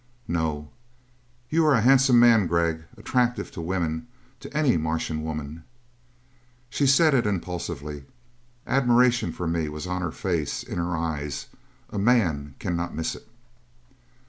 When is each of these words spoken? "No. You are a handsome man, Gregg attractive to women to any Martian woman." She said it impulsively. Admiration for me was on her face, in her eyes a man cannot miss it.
"No. 0.27 0.69
You 1.51 1.63
are 1.67 1.75
a 1.75 1.81
handsome 1.81 2.17
man, 2.19 2.47
Gregg 2.47 2.85
attractive 2.97 3.51
to 3.51 3.61
women 3.61 4.07
to 4.39 4.51
any 4.51 4.75
Martian 4.75 5.21
woman." 5.21 5.63
She 6.71 6.87
said 6.87 7.13
it 7.13 7.27
impulsively. 7.27 8.05
Admiration 8.65 9.31
for 9.31 9.45
me 9.47 9.69
was 9.69 9.85
on 9.85 10.01
her 10.01 10.09
face, 10.11 10.63
in 10.63 10.79
her 10.79 10.97
eyes 10.97 11.49
a 11.91 11.99
man 11.99 12.55
cannot 12.57 12.95
miss 12.95 13.13
it. 13.13 13.27